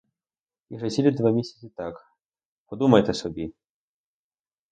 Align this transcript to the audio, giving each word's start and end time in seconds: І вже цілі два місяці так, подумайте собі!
І 0.69 0.75
вже 0.77 0.89
цілі 0.89 1.11
два 1.11 1.31
місяці 1.31 1.71
так, 1.75 2.15
подумайте 2.69 3.13
собі! 3.13 3.53